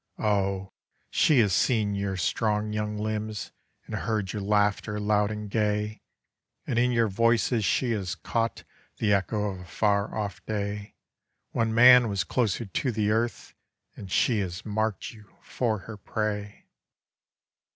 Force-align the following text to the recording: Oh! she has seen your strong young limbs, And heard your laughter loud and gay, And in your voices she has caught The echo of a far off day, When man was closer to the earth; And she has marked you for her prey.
Oh! 0.17 0.73
she 1.11 1.37
has 1.41 1.53
seen 1.53 1.93
your 1.93 2.17
strong 2.17 2.73
young 2.73 2.97
limbs, 2.97 3.51
And 3.85 3.93
heard 3.93 4.33
your 4.33 4.41
laughter 4.41 4.99
loud 4.99 5.29
and 5.29 5.47
gay, 5.47 6.01
And 6.65 6.79
in 6.79 6.91
your 6.91 7.07
voices 7.07 7.63
she 7.65 7.91
has 7.91 8.15
caught 8.15 8.63
The 8.97 9.13
echo 9.13 9.43
of 9.51 9.59
a 9.59 9.65
far 9.65 10.15
off 10.17 10.43
day, 10.47 10.95
When 11.51 11.71
man 11.71 12.09
was 12.09 12.23
closer 12.23 12.65
to 12.65 12.91
the 12.91 13.11
earth; 13.11 13.53
And 13.95 14.11
she 14.11 14.39
has 14.39 14.65
marked 14.65 15.11
you 15.13 15.37
for 15.39 15.77
her 15.81 15.97
prey. 15.97 16.65